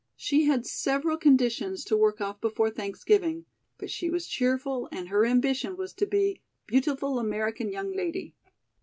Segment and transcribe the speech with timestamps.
[0.15, 3.45] She had several conditions to work off before Thanksgiving,
[3.77, 8.33] but she was cheerful and her ambition was to be "beautiful American young lady."